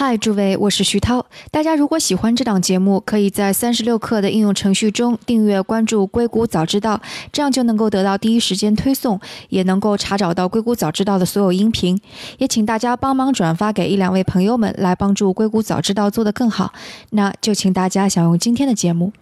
[0.00, 1.26] 嗨，诸位，我是徐涛。
[1.50, 6.98] 大家如果喜欢这档节目，可以在三十六课的应用程序中订阅关注“硅谷早知道”，
[7.30, 12.00] 这样就能够得到第一时间推送，也能够查找到“硅谷早知道”的所有音频。
[12.38, 16.72] 也请大家帮忙转发给一两位朋友们，来帮助“硅谷早知道”做得更好。
[17.10, 19.12] 那就请大家享用今天的节目。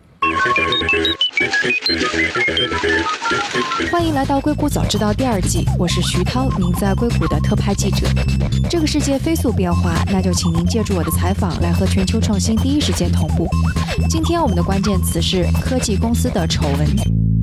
[3.90, 8.06] 欢迎来到《硅谷早知道》第二季，我是徐涛，您在硅谷的特派记者。
[8.68, 13.48] 这个世界飞速变化，那就请您借助我的采访来和全球创新第一时间同步。
[14.08, 17.37] 今天我们的关键词是科技公司的丑闻。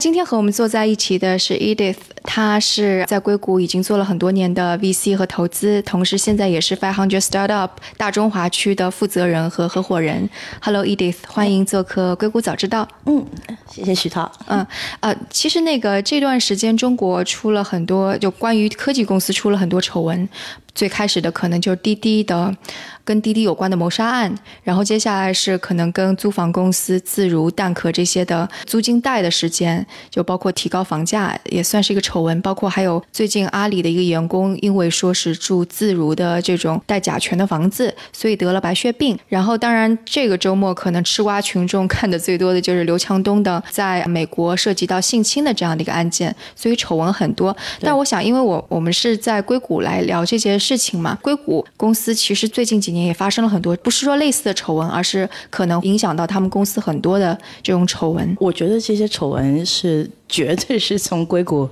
[0.00, 7.68] 今天和我们坐在一起的是 Edith，她是在硅谷已经做了很多年的 VC 和投资，同时现在也是 Five Hundred Startup
[7.98, 10.30] 大中华区的负责人和合伙人。
[10.62, 12.88] Hello Edith，欢迎做客硅谷早知道。
[13.04, 13.22] 嗯，
[13.70, 14.32] 谢谢徐涛。
[14.46, 14.66] 嗯，
[15.00, 20.26] 呃，其实那个这段时间中国出了很多，就关于科技公司出了很多丑闻。
[20.74, 22.54] 最开始的可能就是滴滴的，
[23.04, 32.40] 跟滴滴有关的谋杀案，然后接下来是可能跟租房公司自如、蛋壳这些的租金贷的时间，就包括提高房价，也算是一个丑闻。
[32.40, 39.18] 包括还有最近阿里的一个员工，因为说是住自如的这种带甲醛的房子，所以得了白血病。
[39.28, 47.54] 然后当然这个周末可能吃瓜群众看的最多的就是刘强东的在美国涉及到性侵的这样的一个案件，所以丑闻很多。
[47.80, 50.59] 但我想，因为我我们是在硅谷来聊这些。
[50.60, 58.36] 事情嘛，硅谷公司其实最近几年也发生了很多，不是说类似的丑闻，而是可能影响到他们公司很多的这种丑闻。
[58.38, 61.68] 我觉得这些丑闻是绝对是从硅谷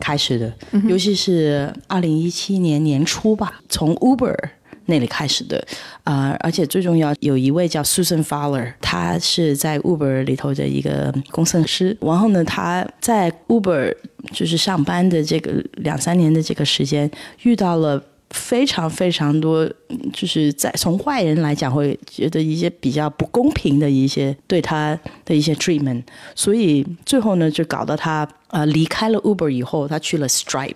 [0.00, 0.52] 开始的，
[0.88, 4.36] 尤其是二零一七年年初吧，从 Uber
[4.86, 5.64] 那里开始的。
[6.02, 11.96] 啊，而且最重要，有一位叫 Susan Fowler，她是在 Uber 里头的一个工程师。
[12.00, 13.94] 然后呢，她在 Uber
[14.32, 17.08] 就是上班的这个两三年的这个时间，
[17.42, 18.02] 遇到了。
[18.32, 19.70] 非常非常多，
[20.12, 26.02] 就是在从坏人来讲，会觉得一些比较不公平的一些对他的一些 treatment，
[26.34, 30.74] 所以最后呢，就搞到他呃离开了 Uber 以后，他去了 Stripe，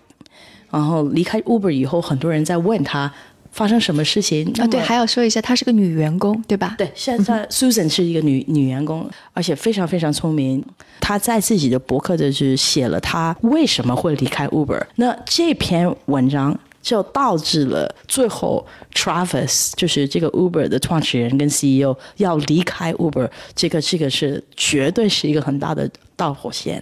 [0.70, 3.10] 然后离开 Uber 以后，很多人在问他
[3.50, 4.66] 发生什么事情啊？
[4.66, 6.74] 对，还要说一下，她是个女员工，对吧？
[6.76, 10.62] 对，现在 Susan 是一个女女员工，而且非常非常聪明。
[11.00, 14.82] 她在自己的博客就是写了她为什么会离开 Uber。
[14.96, 16.58] 那这篇文章。
[16.86, 18.64] 就导致了最后
[18.94, 26.80] ，Travis 就是这个 Uber 的创始人跟 CEO 要离开 Uber，这个这个是绝对是一个很大的导火线。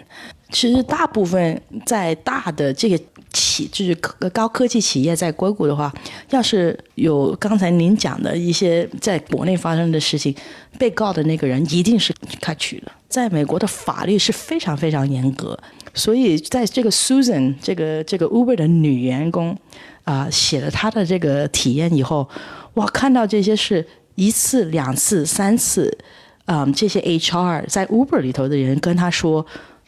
[0.50, 3.00] 其实大部分在大的这个
[3.32, 5.90] 企就是高科技企业在硅谷的话，
[6.28, 10.36] 要是有刚才您讲的一些在国内发生的事情，
[10.78, 12.92] 被告的那个人一定是开除了。
[13.08, 15.58] 在美国的法律是非常非常严格，
[15.94, 19.56] 所以在这个 Susan 这个这个 Uber 的女员工。
[20.04, 22.28] 啊，写了他的这个体验以后，
[22.74, 25.98] 哇，看到这些是一次、两次、三次，
[26.46, 29.44] 嗯，这些 HR 在 Uber 里头的人跟他说，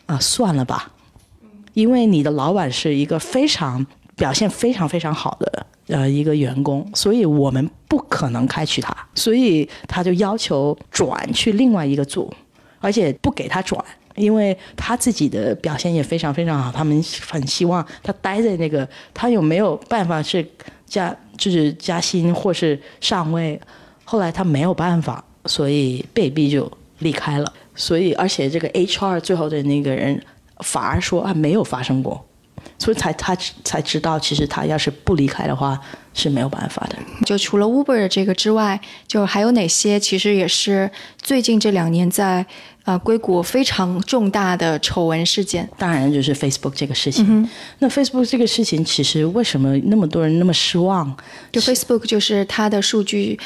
[0.07, 0.91] 啊，算了吧，
[1.75, 12.33] 因为你的老板是一个非常表现非常非常好的呃一个员工，所以我们不可能开除他，所以他就要求转去另外一个组，
[12.81, 13.85] 而且不给他转。
[14.17, 20.47] 因为他自己的表现也非常非常好，他们很希望他待在那个，他有没有办法是
[20.87, 23.61] 加就是加薪或是上位？
[24.05, 27.53] 后来他没有办法，所以被逼就离开了。
[27.75, 30.19] 所以而且这个 HR 最后的那个人
[30.61, 32.25] 反而说啊没有发生过，
[32.79, 35.79] 所以才他才知道其实他要是不离开的话
[36.17, 36.97] 是没有办法的。
[37.25, 40.91] 就除了 Uber 这个之外，就还有哪些其实也是
[41.23, 42.45] 最近这两年在。
[42.87, 47.51] 啊，硅谷非常重大的丑闻事件，当然就是 Facebook 这个事情。
[47.81, 51.13] 那 Facebook 这个事情，其实为什么那么多人那么失望？
[51.51, 53.37] 就 Facebook 就是它的数据。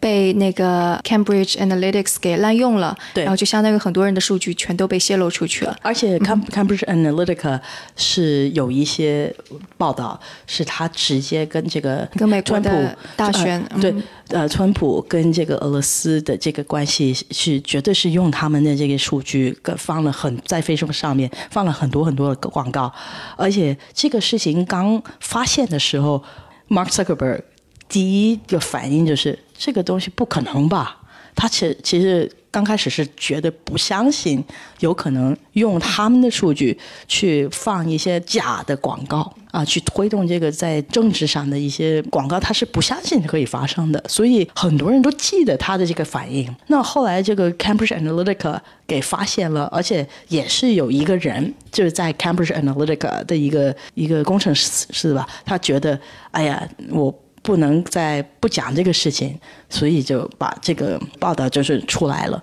[0.00, 5.76] 被那个 Cambridge Analytics 给滥用了，对，然后就相当于很多人的数据全都被泄露出去了。
[5.82, 7.60] 而且 Cambridge Analytica
[7.96, 9.34] 是有一些
[9.76, 13.92] 报道，是他直接跟这个跟美国的大选对，
[14.28, 22.92] 呃，川普跟这个俄罗斯的这个关系是绝对是用他们的这个数据，跟放了很在 Facebook 上面放了很多很多的广告，
[23.36, 26.22] 而且这个事情刚发现的时候
[26.68, 27.42] ，Mark Zuckerberg。
[27.90, 31.00] 第一个反应就是这个东西不可能吧？
[31.34, 34.42] 他其其实刚开始是觉得不相信，
[34.80, 36.76] 有可能用他们的数据
[37.06, 44.02] 去放一些假的广告啊，去推动这个在政治上的一些广告，他是不相信可以发生的。
[44.08, 46.52] 所以很多人都记得他的这个反应。
[46.66, 55.28] 那后来这个 Cambridge Analytica 给发现了，而且也是有一个人就是在 Cambridge Analytica 的一个一个工程师是吧？
[55.44, 56.00] 他觉得，
[56.32, 57.14] 哎呀，我。
[57.48, 59.34] 不能再不讲这个事情，
[59.70, 62.42] 所以就把这个报道就是出来了，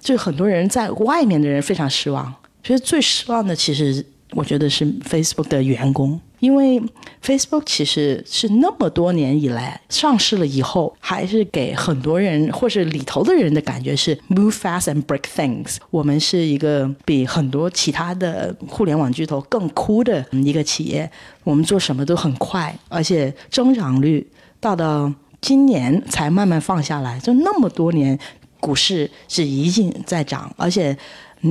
[0.00, 2.34] 就很多人在外面的人非常失望。
[2.62, 6.80] 觉得最失望的，其实我觉得是 Facebook 的员工，因为
[7.22, 15.76] Facebook 其实是那么多年以来上市了以后，还是给很多人或是里头的人的感觉是 move fast and break things。
[15.90, 21.10] 我们是一个比很多其他的互联网巨头更酷的一个企业，
[21.44, 24.26] 我们做什么都很快，而且增长率。
[24.60, 28.18] 到到今年才慢慢放下来，就那么多年，
[28.58, 30.96] 股市是一定在涨，而且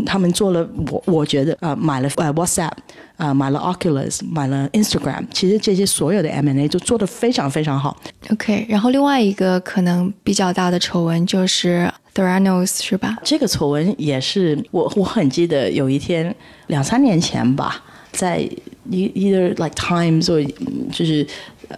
[0.05, 2.73] 他们做了，我我觉得啊，买了呃 WhatsApp，
[3.15, 7.95] 啊买了 Oculus，买了 Instagram，其实这些所有的 M&A 就做得非常非常好。
[8.29, 13.17] OK，然后另外一个可能比较大的丑闻就是 Theranos 是吧？
[13.23, 16.35] 这个丑闻也是我我很记得有一天
[16.67, 17.81] 两三年前吧，
[18.11, 18.45] 在
[18.91, 20.43] either like Times 或
[20.91, 21.25] 就是。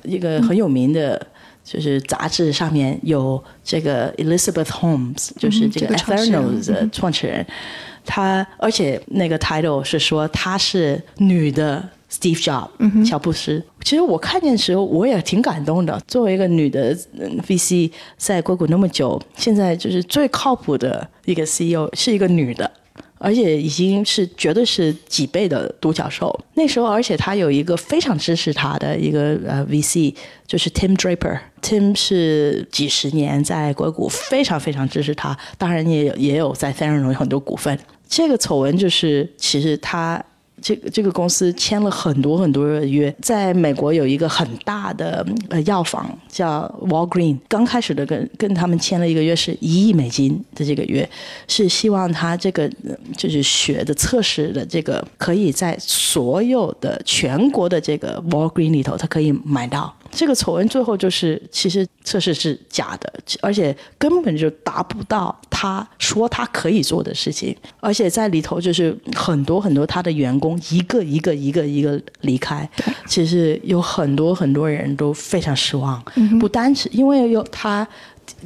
[0.03, 1.25] 一个很有名的，
[1.63, 7.45] 就是杂志上面有这个 Elizabeth Holmes，就是这个 Theranos 的创始人，
[8.05, 13.63] 他而且那个 title 是说她是女的 Steve Jobs，乔布斯。
[13.83, 15.99] 其实我看见的时候我也挺感动的。
[16.07, 16.95] 作为一个女的
[17.47, 22.69] VC，在硅谷那么久，现在就是最靠谱的一个 CEO 是一个女的。
[23.19, 26.37] 而且已经是绝对是几倍的独角兽。
[26.55, 30.15] 那时候，而且他有一个非常支持他的一个呃 VC，
[30.47, 31.39] 就是 Tim Draper。
[31.61, 37.77] Tim 是几十年在硅谷非常非常支持他，当然也也有在 t h e r a n 有很多股份。
[38.07, 40.23] 这个丑闻就是，其实他。
[40.61, 51.07] 这个这个公司签了很多很多的约，在美国有一个很大的呃药房叫 Walgreen，刚开始的跟跟他们签了一个约是一亿美金的这个约，
[51.47, 52.69] 是希望他这个
[53.17, 59.93] 就是血的测试的这个可以在所有的全国的这个 Walgreen 里头，他可以买到。
[60.11, 63.11] 这个丑闻最后就是，其实测试是假的，
[63.41, 72.69] 而且根本就达不到他说他可以做的事情，而且在里头就是很多很多他的员工一个一个一个一个离开，
[73.07, 76.03] 其实有很多很多人都非常失望，
[76.39, 77.87] 不单是因为有他。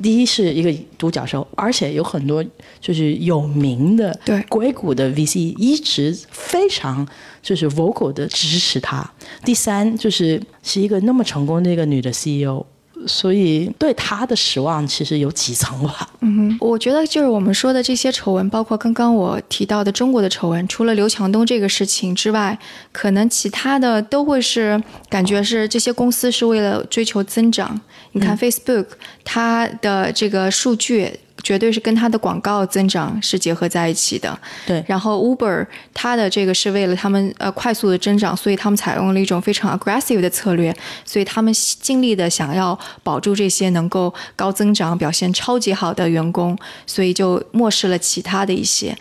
[0.02, 2.44] 第一是一个独角兽，而且有很多
[2.80, 4.18] 就是有名的
[4.50, 7.08] 硅谷的 VC 一直非常
[7.42, 9.10] 就是 vocal 的支持他。
[9.44, 12.66] 第三就是是一个那么成功的一个女的 CEO。
[13.08, 16.10] 所以对他的失望其实有几层吧。
[16.22, 22.58] 嗯，我觉得就是我们说的这些丑闻，包括刚刚我提到的中国的丑闻，除了刘强东这个事情之外，
[22.92, 27.80] 可能其他的都会是感觉是这些公司是为了追求增长。
[28.12, 28.86] 你看 Facebook，
[29.24, 31.20] 它的这个数据。
[31.44, 34.36] 绝对是跟它的广告增长是结合在一起的。
[34.66, 40.76] 对，然后 Uber 它的这个是为了他们呃快速的增长，所以他们采用了一种非常 aggressive 的策略，
[41.06, 46.58] 所以他们尽力的想要保住这些能够高增长、表现超级好的员工，
[46.88, 48.98] 所以就漠视了其他的一些。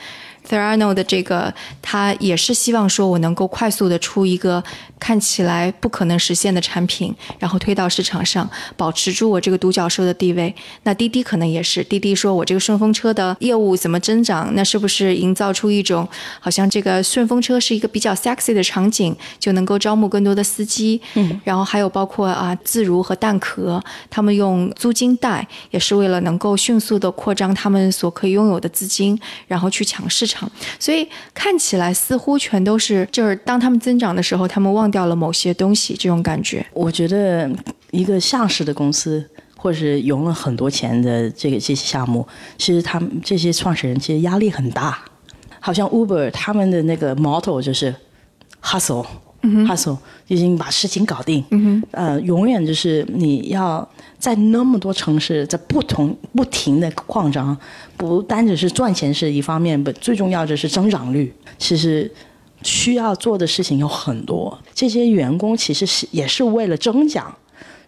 [0.48, 4.62] Therano 的这个，他也是希望说我能够快速的出一个。
[5.02, 10.54] 看起来不可能实现的产品，然后推到市场上，保持住我这个独角兽的地位。
[10.84, 14.48] 那滴滴可能也是，滴滴说我这个顺风车的业务怎么增长？
[14.54, 16.08] 那是不是营造出一种
[16.38, 21.00] 好像这个顺风车是一个比较 sexy 的场景，就能够招募更多的司机？
[21.14, 30.31] 嗯，然后还有包括啊自如和蛋壳，他们用租金贷也是为了能够迅速的扩张他们所可以拥有的资金，然后去抢市场。
[30.78, 34.92] 所以看起来似乎全都是，就是当他们增长的时候，他们忘。
[34.92, 37.50] 掉了某些东西，这种感觉，我觉得
[37.92, 45.02] 一个上市的公司，或者是融了很多钱的这个这些项目，其实他们这些创始人其实压力很大。
[45.60, 47.94] 好像 Uber 他们的那个 motto 就是
[48.62, 49.06] hustle
[49.42, 51.44] hustle，hustle，已经把事情搞定。
[51.90, 57.56] 呃，永远就是你要在那么多城市，在不同不停的扩张，
[57.96, 61.32] 不单只是赚钱是一方面，不最重要的是增长率。
[61.58, 62.10] 其实。
[62.64, 67.36] 需要做的事情有很多，这些员工其实是也是为了增长，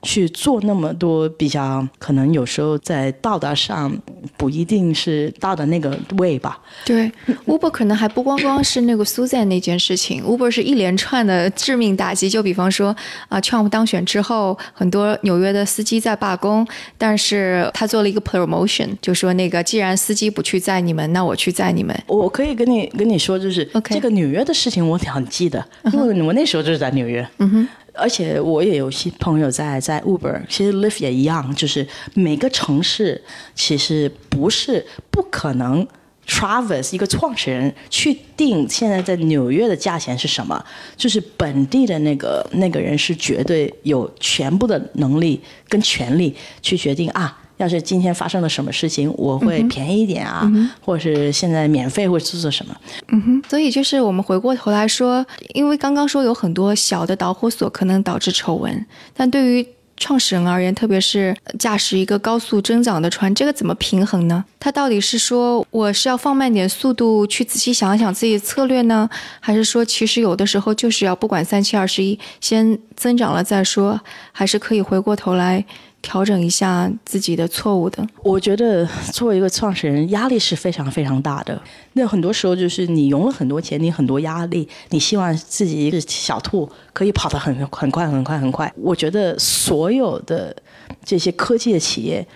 [0.05, 3.93] 去做那么多比较可能有时候在道德上
[4.37, 6.59] 不一定是到的那个位吧。
[6.85, 7.11] 对
[7.47, 12.29] ，Uber 可能还不光光是那个 Susan 那件事情，Uber 是一连串的致命打击。
[12.29, 12.95] 就比方说
[13.29, 16.67] 啊，Trump 当选之后，很多纽约的司机在罢工，
[16.99, 21.99] 但是他做了一个 promotion，就说那个既然司机不去载你们，那我去载你们。
[22.07, 27.27] 我可以跟你跟你说，就是这个纽约的事情，我很记得，因为我那时候就是在纽约。
[27.39, 27.69] 嗯哼。
[27.95, 33.23] 而且我也有些朋友在在 Uber，其实 l i f t 也一样，就是每个城市
[33.55, 35.87] 其实不是不可能。
[36.27, 40.65] Travis 一个创始人去定现在在纽约的价钱是什么？
[40.97, 47.44] 就是本地的那个那个人是绝对有全部的能力跟权力去决定啊。
[47.57, 50.51] 要是今天发生了什么事情，我会便宜一点啊，
[50.85, 52.77] 或者是现在免费或者做做什么。
[53.09, 53.43] 嗯哼。
[53.49, 64.45] 所以就是我们回过头来说，因为刚刚说有很多小的导火索可能导致丑闻，但对于创始人而言，特别是驾驶一个高速增长的船，这个怎么平衡呢？
[64.59, 69.09] 他到底是说我是要放慢点速度，去仔细想一想自己的策略呢，
[69.39, 74.01] 还是说其实有的时候就是要不管三七二十一，先增长了再说，
[74.33, 75.65] 还是可以回过头来
[76.05, 78.07] 调整一下自己的错误的？
[78.23, 81.59] 我觉得作为一个创始人，压力是非常非常大的。
[81.95, 88.71] 那很多时候就是你融了很多钱，你很多压力，你希望自己一个小兔，可以跑得很很快很快很快。
[88.77, 90.55] 我觉得所有的
[91.03, 92.27] 这些科技的企业，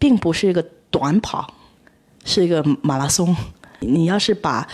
[0.00, 0.60] 并不是一个
[0.90, 1.54] 短跑，
[2.24, 3.34] 是一个马拉松。
[3.84, 4.64] 你要是把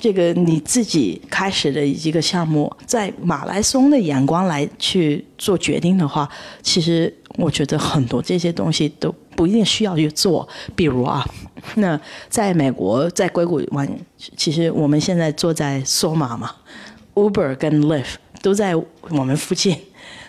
[0.00, 6.28] 这个你自己开始的一个项目，在马拉松的眼光来去做决定的话，
[6.60, 10.46] 其实我觉得很多这些东西都不一定需要去做。
[10.76, 11.24] 比如啊，
[11.76, 13.88] 那在美国，在硅谷玩，
[14.36, 16.50] 其实我们现在坐在索马嘛
[17.14, 19.76] ，Uber 跟 Lyft 都在我们附近。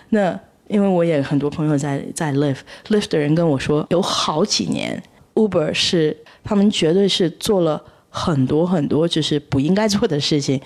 [0.09, 5.01] 那因为我也很多朋友在在 Lyft，Lyft 的人跟我说，有好几年
[5.35, 10.59] Uber 是他们绝对是做了很多很多就是不应该做的事情。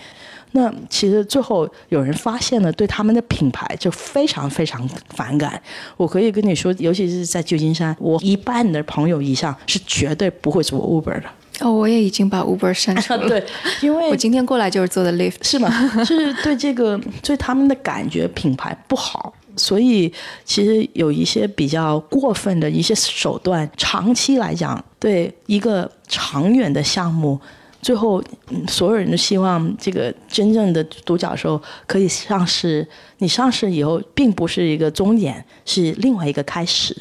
[0.56, 5.62] 那其实最后有人发现了，对他们的品牌就非常非常反感。
[5.98, 11.26] 我可以跟你说，尤其是在旧金山，我一半的朋友以上是绝对不会做 Uber 的。
[11.60, 13.28] 哦，我也已经把 Uber 删除了。
[13.28, 13.44] 对，
[13.82, 15.36] 因为我今天过来就是做的 Lyft。
[15.42, 15.70] 是吗？
[15.98, 20.12] 就是对这个对他们的感觉品牌不好，所以
[20.46, 27.40] 其实有一些比较过分的一些手段，长期来讲，对一个长远的项目，
[27.86, 32.88] 最后、嗯、所有人都希望这个真正的独角兽可以上市。
[33.20, 36.98] 你上市以后，并不是一个终点，是另外一个开始。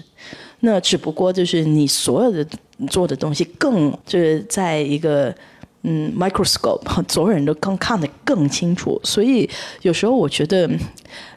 [0.61, 2.47] 那只不过就是你所有的
[2.91, 5.35] 做的东西更就是在一个
[5.85, 9.01] 嗯 microscope，所有人都更看得更清楚。
[9.03, 9.49] 所以
[9.81, 10.69] 有时候我觉得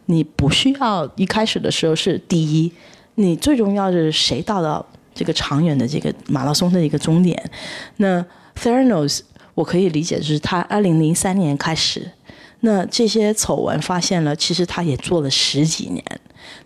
[0.07, 2.69] 你不需要一开始的时候是第一，
[3.15, 4.85] 你最重要的是谁到了
[5.15, 7.41] 这个长远的这个马拉松的一个终点。
[7.95, 8.25] 那
[8.61, 9.21] Theranos
[9.57, 12.07] 我可以理解，就是他二零零三年开始，
[12.59, 16.03] 那这些丑闻发现了，其实他也做了十几年。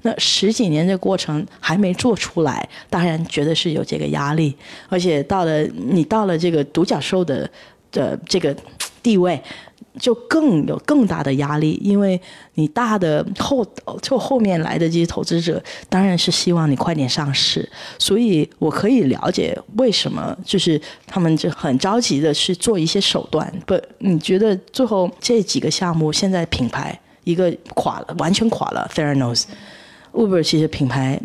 [0.02, 4.54] 那十几年的过程还没做出来，当然觉得是有这个压力，
[4.90, 7.50] 而且到了你到了这个独角兽的
[7.94, 8.54] 的这个
[9.02, 9.42] 地位，
[10.00, 12.20] 就更有更大的压力，因为
[12.56, 13.66] 你大的后
[14.02, 17.68] 就后面来的这些投资者，当然是希望你快点上市，
[17.98, 23.52] 所以我可以了解为什么就是他们就很着急的去做一些手段。
[23.66, 29.44] 不，你觉得最后这几个项目现在品牌一个垮了，完全垮了，Theranos。
[30.14, 31.18] Uber 其实品牌，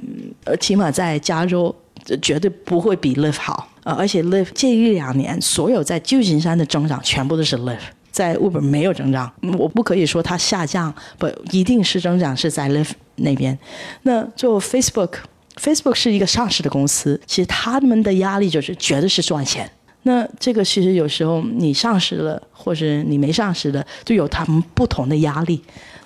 [0.44, 1.75] 呃，起码在加州
[2.23, 7.80] 绝对不会比 Live 好，呃，而且 Live 这一两年所有在旧金山的增长全部都是 Live
[8.16, 13.58] 在 Uber 没有增长，我不可以说它下降，不一定是增长是在 l i f t 那边。
[14.04, 15.11] 那最后 Facebook。
[15.56, 19.70] Facebook 是一个上市的公司，其实他们的压力就是绝对是赚钱。
[20.02, 25.58] 那这个其实有时候你上市了，或者你没上市的，就有他们不同的压力。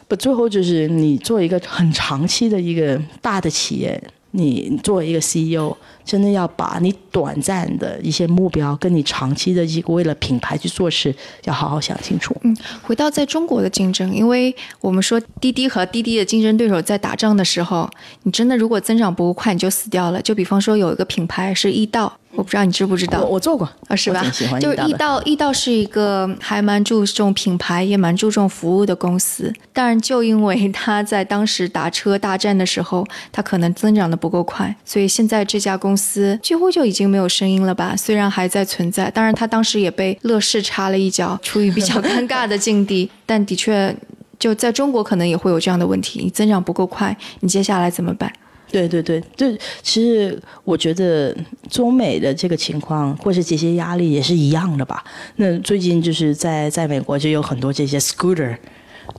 [0.06, 4.00] 不，最后就是你做一个很长期的一个大的企业，
[4.30, 5.76] 你作为一个 CEO，
[6.10, 11.14] 真的要把你短暂的一些目标跟你长期的一个为了品牌去做事，
[11.44, 12.36] 要好好想清楚。
[12.42, 17.88] 嗯，回到在中国的竞争，因为我们说滴滴和滴滴的竞争对手在打仗的时候，
[18.24, 20.20] 你真的如果增长不够快，你就死掉了。
[20.20, 23.34] 就比方说有一个品牌是易到，我不知道你知不知道我。
[23.34, 24.24] 我做过啊，是吧
[24.58, 29.52] 就是易易到的到易到是一个还蛮注重品牌，也蛮注重服务的公司。
[29.72, 37.94] 但是就因为它在当时打车大战的时候，它可能增长的不够快，所以现在这家公司几乎就已经没有声音了吧？
[37.94, 43.10] 虽然还在存在，当然他当时也被乐视插了一脚，处于比较尴尬的境地。
[43.26, 43.94] 但的确，
[44.38, 48.32] 就在中国可能也会有这样的问题，你增长不够快，你接下来怎么办？
[48.72, 49.46] 对对对，就
[49.82, 51.36] 其实我觉得
[51.68, 55.04] 中美的这个情况或是这些压力也是一样的吧。
[55.36, 58.56] 那最近就是在在美国就有很多这些 scooter。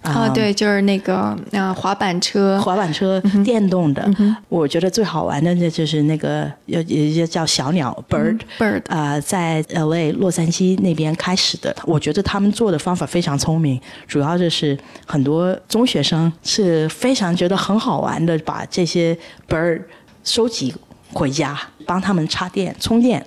[0.02, 4.10] 啊，对，就是那个啊，滑板车，滑板车电动的。
[4.50, 11.76] 我觉得最好玩的那就是那个有一些叫小鸟 bird bird 啊，在 L A 洛杉矶那边开始的。
[11.86, 19.18] 我觉得他们做的方法非常聪明，主要就是很多中学生是非常觉得很好玩的，把这些
[19.48, 19.82] bird
[20.24, 20.74] 收集
[21.14, 23.26] 回家，帮他们插电充电，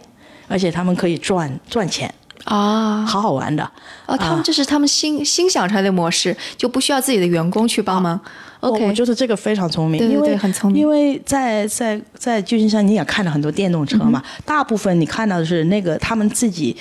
[0.49, 2.13] 而且他们可以赚赚钱。
[2.45, 3.63] 啊，好好玩的
[4.07, 4.17] 啊！
[4.17, 8.21] 他们这是他们新新想出来的模式，就不需要自己的员工去帮忙。
[8.61, 10.81] OK，我觉得这个非常聪明，对对，很聪明。
[10.81, 16.75] 因为在在在旧金山，你也看了很多电动车嘛，大部分你看到的是那个他们自己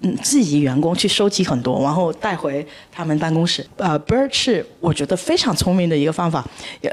[0.00, 3.64] 嗯自己员工去收集很多，然后带回他们办公室。
[3.76, 6.44] 呃，Bird 是我觉得非常聪明的一个方法，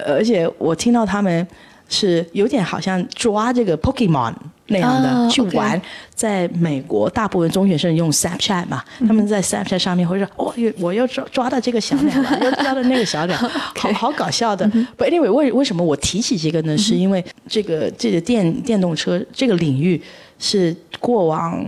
[0.05, 1.47] 而且我听到他们
[1.89, 4.33] 是有点好像抓这个 Pokemon。
[4.67, 5.79] 那样的去玩，
[6.15, 13.37] 在美国，大部分中学生用 Snapchat 嘛，他们在 Snapchat 上面会说：“哦，我又抓抓到这个小鸟了， 又抓到那个小鸟，
[13.75, 14.65] 好好搞笑的。”
[14.97, 16.75] But anyway，为为什么我提起这个呢？
[16.75, 20.01] 是因为这个这个电电动车这个领域
[20.39, 21.63] 是过往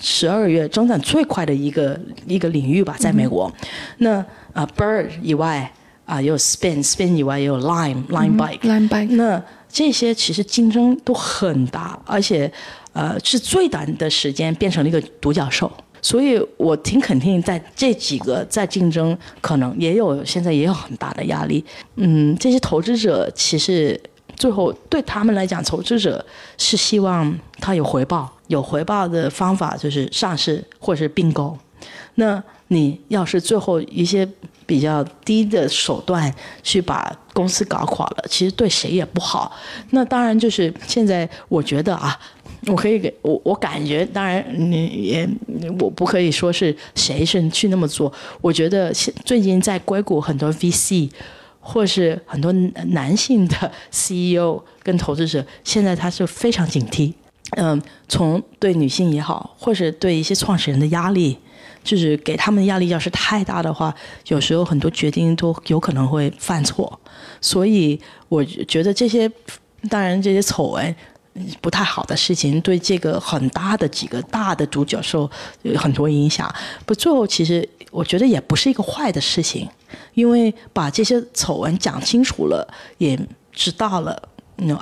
[0.00, 3.52] 十二月增长最快的一个一个领域吧，在美国。
[3.98, 5.68] 那啊，Bird 以外
[6.04, 9.16] 啊，有 Spin，Spin 以外也有 Lime，Lime Bike，Lime Bike。
[9.16, 9.42] 那
[9.76, 12.50] 这些其实竞争都很大，而且，
[12.94, 15.70] 呃，是最短的时间变成了一个独角兽。
[16.00, 21.62] 所以我挺肯定，在这几个在竞争，可能也有现在也有很大的压力。
[21.96, 24.00] 嗯，这些投资者其实
[24.34, 26.24] 最后对他们来讲，投资者
[26.56, 31.54] 是希望他有回报，有回报的方法就是上市或者是并购。
[32.16, 34.28] 那你要是最后一些。
[34.68, 39.56] 比较低的手段去把公司搞垮了，其实对谁也不好。
[39.90, 42.18] 那当然就是现在，我觉得啊，
[42.66, 45.28] 我可以给我我感觉，当然你也
[45.78, 48.12] 我不可以说是谁是去那么做。
[48.40, 51.08] 我觉得现最近在硅谷很多 VC
[51.60, 52.52] 或是很多
[52.88, 57.12] 男性的 CEO 跟投资者，现在他是非常警惕。
[57.50, 61.38] 嗯，从对女性也好，或是对一些创始人的压力。
[61.86, 63.94] 就是给他们的压力要是太大的话，
[64.26, 66.98] 有时候很多决定都有可能会犯错，
[67.40, 69.30] 所以我觉得这些，
[69.88, 70.96] 当然这些丑闻
[71.60, 75.30] 不太好的事情，对这个很大的几个大的独角兽
[75.62, 76.52] 有很多影响。
[76.84, 79.68] 不，最后其实我觉得也不是一个坏的事情，
[80.14, 82.66] 因为把这些丑闻讲清楚了，
[82.98, 83.16] 也
[83.52, 84.20] 知道了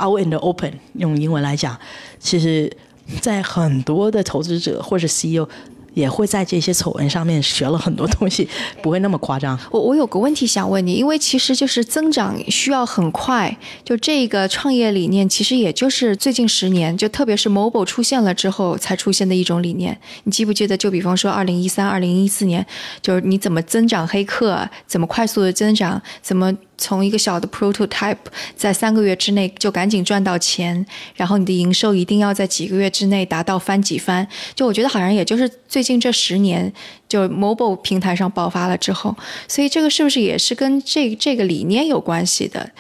[0.02, 1.78] ，out in the open，用英文来讲，
[2.18, 2.74] 其实，
[3.20, 5.46] 在很多的投资者或者 CEO。
[5.94, 8.46] 也会在这些丑闻上面学了很多东西，
[8.82, 9.58] 不会那么夸张。
[9.70, 19.98] 我我有个问题想问你，因为其实就是增长需要很快，就这个创业理念其实也就是最近十年，就特别是 mobile 出现了之后才出现的一种理念。
[20.24, 20.76] 你记不记得？
[20.76, 22.66] 就比方说二零一三、二零一四年，
[23.00, 26.54] 就是你怎么增长黑客，怎么快速的增长，怎么。
[26.76, 28.16] 从一个小的 prototype，
[28.56, 34.26] 在三个月之内就赶紧赚到钱，然后你的营收一定要在几个月之内达到翻几番。
[34.56, 36.72] 就我觉得好像也就是最近这十年，
[37.06, 39.14] 就 mobile 平台上爆发了之后，
[39.46, 42.70] 所以这个是不是也是跟这这个理念有关系的？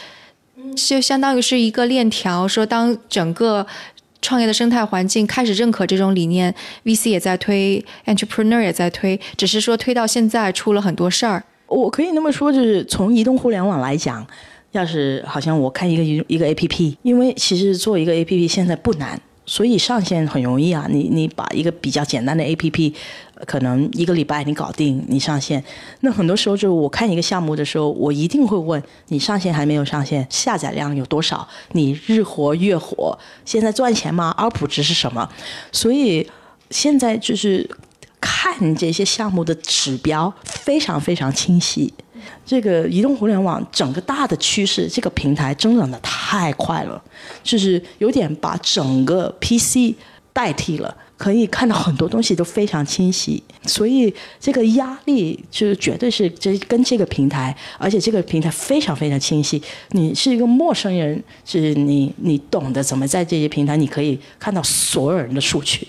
[0.74, 3.64] 就相当于是一个链条，说当整个
[4.22, 6.52] 创业的生态环境开始认可这种理念
[6.84, 11.44] ，VC 也在推，entrepreneur 也在推，只是说推到现在出了很多事儿。
[11.66, 14.26] 我可以那么说，就是从移动互联网来讲，
[14.72, 20.86] 要是好像我看一个一一个 A P P，因为其实做一个 A P P 现在不难，所以上线很容易啊。
[20.88, 22.94] 你你把一个比较简单的 A P P，
[23.46, 25.62] 可能一个礼拜你搞定，你上线。
[26.00, 31.46] 那很多时候就是我看一个项目的时候，我一定会问你上线还没有上线，下载量有多少？
[31.72, 34.34] 你日活月活，现在赚钱吗？
[34.36, 35.28] 二普值是什么？
[35.72, 36.28] 所以
[36.70, 37.68] 现在就是。
[38.26, 41.92] 看这些项目的指标非常非常清晰，
[42.44, 47.02] 这个移动互联网整个大的趋势，这个平台增长的太快了，
[47.42, 49.94] 就是有点把整个 PC
[50.32, 50.96] 代替了。
[51.16, 59.62] 可以看到很多东西都非常清晰，所以这个压力就绝对是这跟这个平台，而且这个平台非常非常清晰。
[59.92, 65.86] 你是一个陌生人，是你你懂得怎么在这些平台，你可以看到所有人的数据，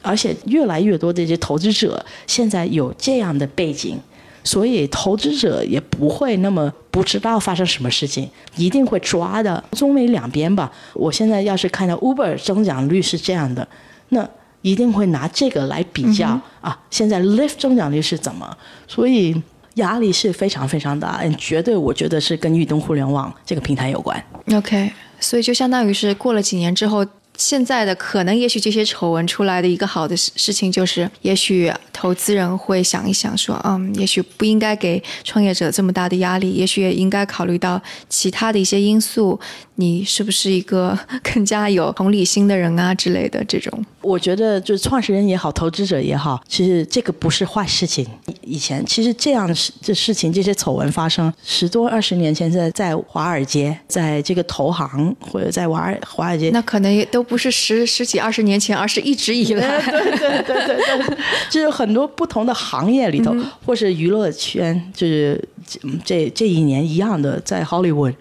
[0.00, 3.98] 而且越来越多的这些投资者现在有这样的背景，
[4.44, 9.62] 所以投资者也不会那么不知道发生什么事情，一定会抓的。
[9.72, 13.66] 中美两边吧，我现在要是看到 Uber 增长率是这样的，
[14.08, 14.28] 那。
[14.62, 16.80] 一定会拿这个来比较啊！
[16.88, 18.48] 现在 Lift 增长率是怎么？
[18.86, 19.34] 所以
[19.74, 24.24] 压力是非常非常大，嗯，绝对我觉得是跟移动互联网这个平台有关。
[24.54, 27.04] OK，所以就相当于是过了几年之后。
[27.36, 39.38] 现在的可能，也许这些丑闻出来的一个好的事事情，就是也许投资人会想一想，说，嗯，也许不应该给创业者这么大的压力，也许也应该考虑到其他的一些因素。
[39.76, 43.84] 你是不是一个更加有同理心的人啊之类的这种？
[44.02, 48.06] 我觉得，就是创始人也好，投资者也好，其实这个不是坏事情。
[48.42, 59.80] 以前其实这样事这事情，这些丑闻发生十多二十年前，在在华尔街，在这个投行或者在华尔华尔街，那可能也都不是十十几二十年前，而是一直以来。
[59.90, 61.16] 对对对对对，
[61.50, 65.42] 就是很多不同的行业里头，或是娱乐圈，就是
[66.04, 68.14] 这这一年一样的，在 Hollywood，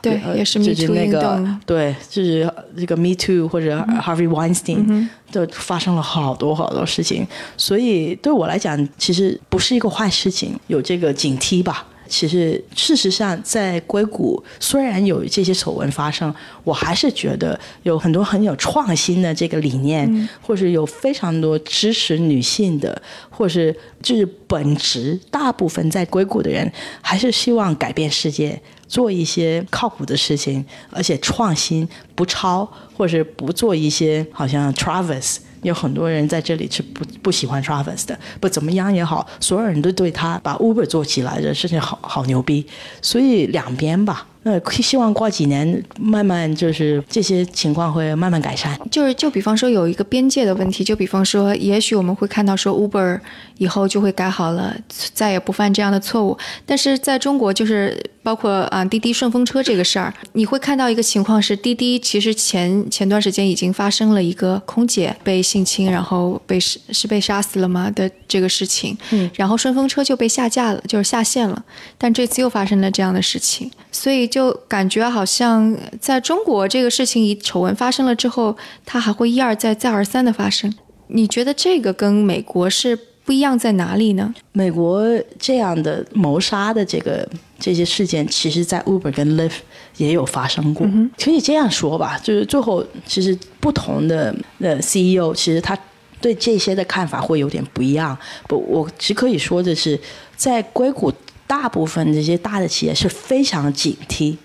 [0.00, 5.08] 对，也是 Me Too 那个，对，就是这个 Me Too 或者 Harvey Weinstein。
[5.32, 11.84] 就发生了好多好多事情，所以对我来讲，其实不是一个坏事情，有这个警惕吧。
[12.16, 26.72] 其实事实上，在硅谷虽然有这些丑闻发生，我还是觉得有很多很有创新的这个理念，或是有非常多支持女性的，或是就是本质，大部分在硅谷的人
[27.02, 28.60] 还是希望改变世界。
[28.86, 32.64] 做一些靠谱的事情，而且创新不抄，
[32.96, 42.64] 或者是不做一些好像 Travis，有很多人在这里是不不喜欢 Travis 的，不怎么样也好，所有人都对他把 Uber 做起来的事情好好牛逼，
[43.02, 44.26] 所以两边吧。
[44.44, 48.78] 那希望过几年慢慢就是这些情况会慢慢改善。
[48.90, 53.18] 就是就比方说有一个边界的问题，就比方说也许我们会看到说 Uber
[53.56, 54.76] 以后就会改好了，
[55.14, 56.36] 再也不犯这样的错误。
[56.66, 68.94] 但是在中国，就是包括啊滴滴顺风车这个事儿，你会看到一个情况是滴滴其实前前段时间已经发生了一个空姐被性侵，然后被是是被杀死了吗的这个事情。
[69.12, 69.30] 嗯。
[69.36, 71.64] 然后顺风车就被下架了，就是下线了。
[71.96, 74.28] 但这次又发生了这样的事情，所以。
[74.34, 80.74] 就感觉好像在中国，这个事情一丑闻发生了之后，它还会一而再、再而三的发生。
[81.06, 84.34] 你觉得这个跟美国是不一样在哪里呢？
[84.50, 85.06] 美国
[85.38, 87.24] 这样的谋杀的这个
[87.60, 89.58] 这些事件，其实，在 Uber 跟 Lyft
[89.98, 90.84] 也有发生过。
[91.16, 95.78] 可以这样说吧，就是最后其实不同的呃 CEO，其实他
[96.20, 98.18] 对这些的看法会有点不一样。
[98.48, 99.96] 不，我只可以说的是，
[100.36, 101.12] 在硅谷。
[101.46, 104.36] 大部分这些大的企业是非常警惕，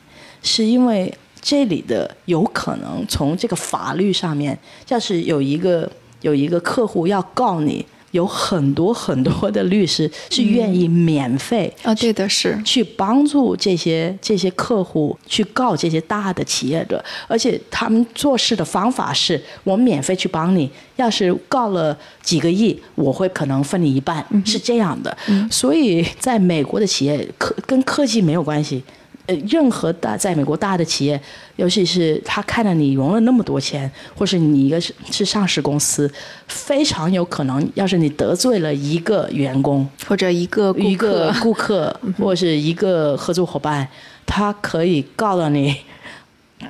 [0.43, 4.57] 是因为这里的有可能从这个法律上面，
[4.89, 5.89] 要是有一个
[6.21, 7.85] 有一个客户要告你。
[8.11, 25.15] 有很多很多的律师是愿意免费啊，对的，是去帮助这些这些客户去告这些大的企业的，而且他们做事的方法是我免费去帮你，要是告了几个亿，我会可能分你一半，是这样的。
[25.51, 28.83] 所以在美国的企业科跟科技没有关系。
[29.29, 31.21] 呃，任何大在美国大的企业，
[31.55, 36.11] 尤其是他看到你融了那么多钱，或是你一个是是上市公司，
[36.47, 43.87] 非常有可能，要是你得罪了一个员工 或者一个一个顾客 或是一个合作伙伴，
[44.25, 45.75] 他可以告到你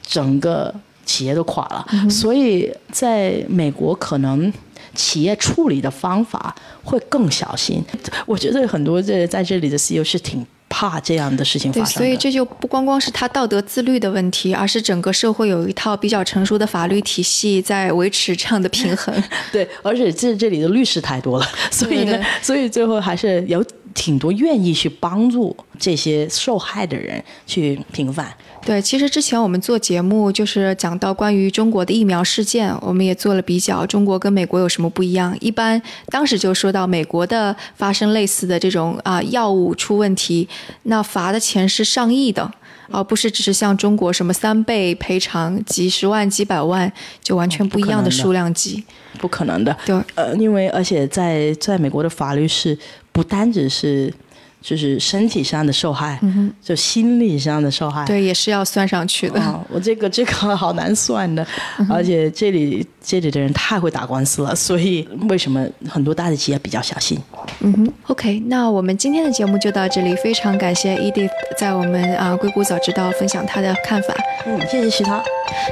[0.02, 1.88] 整个企业都垮了。
[2.10, 4.52] 所以在美国，可能
[4.94, 7.82] 企业处理的方法会更小心。
[8.26, 10.46] 我觉得很多这在这里的 CEO 是挺。
[10.70, 19.14] 怕这样的事情发生，所以这就不光光是他道德自律的问题，而是整个社会有一套比较成熟的法律体系在维持这样的平衡。
[19.52, 23.64] 对，而且这这里的律师太多了，所以呢，所以最后还是有
[24.00, 28.34] 挺多愿意去帮助这些受害的人去平反。
[28.66, 35.36] 对，其实之前我们做节目就是讲到关于中国的疫苗事件，我们也做了比较，中国跟美国有什么不一样？
[35.42, 40.48] 一般当时就说到美国的发生类似的这种啊药物出问题，
[40.84, 42.50] 那罚的钱是上亿的，
[42.92, 46.92] 而不是只是像中国什么三倍赔偿、几十万、几百万，
[47.24, 48.84] 就完全不一样的数量级，
[49.18, 49.76] 不可能的。
[49.86, 52.78] 对，呃，因为而且在在美国的法律是
[53.12, 54.14] 不单只是。
[54.62, 56.20] 就是身体上的受害，
[56.62, 59.66] 就心理上的受害，对，也是要算上去的。
[59.70, 61.48] 我这个这个好难算的，
[61.90, 67.18] 而且这里这里的人太会打官司了，所以为什么很多大的企业比较小心？
[67.62, 74.14] 嗯哼，OK，那我们今天的节目就到这里，非常感谢 Edith 在我们啊硅谷早知道分享他的看法。
[74.46, 75.22] 嗯，谢谢徐涛。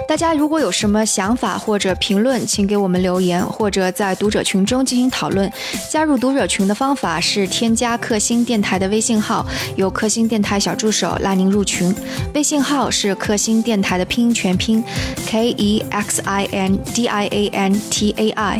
[0.08, 5.51] 大家如果有什么想法或者评论，请给我们留言，或者在读者群中进行讨论。
[5.89, 11.93] 加入读者群的方法是添加克星电台的微信号，由克星电台小助手拉您入群。
[12.34, 14.84] 微信号是克星电台的拼音全拼
[15.27, 18.60] ，K E X I N D I A N T A I。